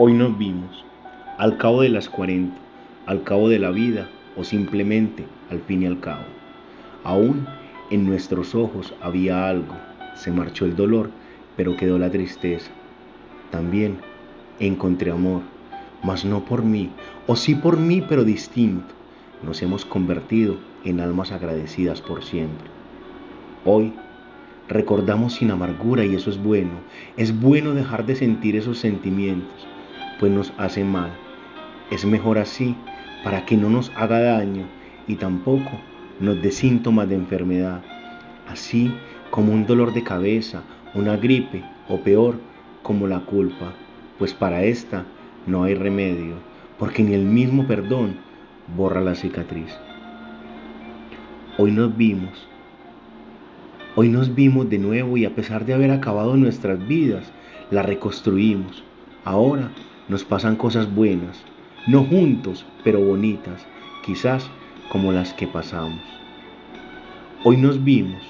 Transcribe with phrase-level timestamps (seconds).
[0.00, 0.84] Hoy nos vimos,
[1.38, 2.56] al cabo de las 40,
[3.06, 6.22] al cabo de la vida o simplemente al fin y al cabo.
[7.02, 7.48] Aún
[7.90, 9.74] en nuestros ojos había algo,
[10.14, 11.10] se marchó el dolor,
[11.56, 12.70] pero quedó la tristeza.
[13.50, 13.96] También
[14.60, 15.42] encontré amor,
[16.04, 16.90] mas no por mí,
[17.26, 18.94] o sí por mí, pero distinto.
[19.42, 22.68] Nos hemos convertido en almas agradecidas por siempre.
[23.64, 23.92] Hoy
[24.68, 26.82] recordamos sin amargura y eso es bueno.
[27.16, 29.66] Es bueno dejar de sentir esos sentimientos,
[30.18, 31.10] pues nos hace mal.
[31.90, 32.76] Es mejor así
[33.24, 34.66] para que no nos haga daño
[35.06, 35.70] y tampoco
[36.20, 37.82] nos dé síntomas de enfermedad,
[38.48, 38.92] así
[39.30, 40.62] como un dolor de cabeza,
[40.94, 42.36] una gripe o peor,
[42.82, 43.72] como la culpa,
[44.18, 45.04] pues para esta
[45.46, 46.34] no hay remedio,
[46.78, 48.16] porque ni el mismo perdón
[48.76, 49.76] borra la cicatriz.
[51.56, 52.48] Hoy nos vimos
[54.00, 57.32] Hoy nos vimos de nuevo y a pesar de haber acabado nuestras vidas,
[57.72, 58.84] la reconstruimos.
[59.24, 59.72] Ahora
[60.08, 61.44] nos pasan cosas buenas,
[61.86, 63.66] no juntos, pero bonitas,
[64.04, 64.50] quizás
[64.88, 66.00] como las que pasamos.
[67.44, 68.22] Hoy nos vimos,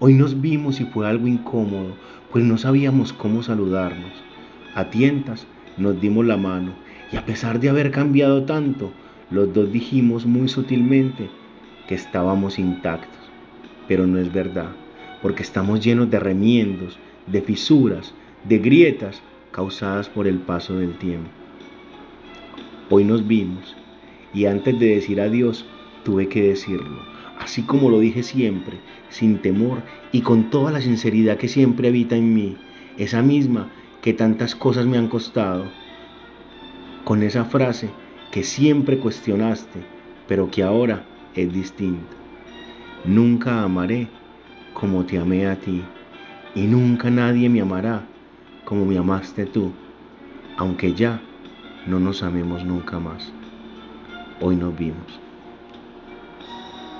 [0.00, 1.94] hoy nos vimos y fue algo incómodo,
[2.32, 4.12] pues no sabíamos cómo saludarnos.
[4.74, 5.46] A tientas
[5.76, 6.72] nos dimos la mano
[7.12, 8.92] y a pesar de haber cambiado tanto,
[9.30, 11.28] los dos dijimos muy sutilmente
[11.86, 13.20] que estábamos intactos.
[13.86, 14.70] Pero no es verdad
[15.22, 18.12] porque estamos llenos de remiendos, de fisuras,
[18.46, 19.22] de grietas
[19.54, 21.30] causadas por el paso del tiempo.
[22.90, 23.76] Hoy nos vimos
[24.34, 25.64] y antes de decir adiós
[26.02, 26.98] tuve que decirlo,
[27.38, 28.78] así como lo dije siempre,
[29.10, 32.56] sin temor y con toda la sinceridad que siempre habita en mí,
[32.98, 33.70] esa misma
[34.02, 35.66] que tantas cosas me han costado,
[37.04, 37.90] con esa frase
[38.32, 39.78] que siempre cuestionaste,
[40.26, 41.04] pero que ahora
[41.36, 42.16] es distinta.
[43.04, 44.08] Nunca amaré
[44.72, 45.80] como te amé a ti,
[46.56, 48.13] y nunca nadie me amará
[48.64, 49.72] como me amaste tú,
[50.56, 51.22] aunque ya
[51.86, 53.32] no nos amemos nunca más.
[54.40, 55.20] Hoy nos vimos.